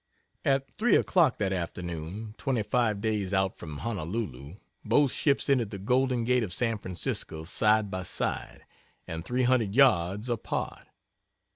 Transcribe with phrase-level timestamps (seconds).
[0.43, 6.23] At three o'clock that afternoon, 25 days out from Honolulu, both ships entered the Golden
[6.23, 8.65] Gate of San Francisco side by side,
[9.05, 10.87] and 300 yards apart.